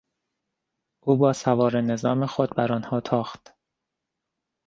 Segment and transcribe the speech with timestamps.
[1.05, 3.53] او با سواره نظام خود بر آنها تاخت.